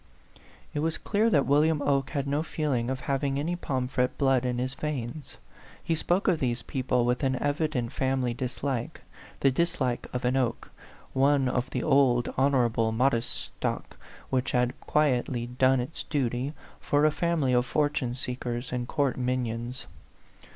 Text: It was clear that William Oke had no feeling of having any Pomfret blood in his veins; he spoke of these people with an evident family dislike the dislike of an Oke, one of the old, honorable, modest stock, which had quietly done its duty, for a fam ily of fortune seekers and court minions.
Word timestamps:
It 0.73 0.79
was 0.79 0.97
clear 0.97 1.29
that 1.29 1.45
William 1.45 1.79
Oke 1.83 2.09
had 2.09 2.25
no 2.25 2.41
feeling 2.41 2.89
of 2.89 3.01
having 3.01 3.37
any 3.37 3.55
Pomfret 3.55 4.17
blood 4.17 4.45
in 4.45 4.57
his 4.57 4.73
veins; 4.73 5.37
he 5.83 5.93
spoke 5.93 6.27
of 6.27 6.39
these 6.39 6.63
people 6.63 7.05
with 7.05 7.21
an 7.21 7.39
evident 7.39 7.91
family 7.91 8.33
dislike 8.33 9.01
the 9.41 9.51
dislike 9.51 10.07
of 10.11 10.25
an 10.25 10.35
Oke, 10.35 10.71
one 11.13 11.47
of 11.47 11.69
the 11.69 11.83
old, 11.83 12.33
honorable, 12.35 12.91
modest 12.91 13.29
stock, 13.55 13.95
which 14.31 14.53
had 14.53 14.73
quietly 14.81 15.45
done 15.45 15.79
its 15.79 16.01
duty, 16.01 16.53
for 16.79 17.05
a 17.05 17.11
fam 17.11 17.43
ily 17.43 17.53
of 17.53 17.67
fortune 17.67 18.15
seekers 18.15 18.71
and 18.73 18.87
court 18.87 19.17
minions. 19.17 19.85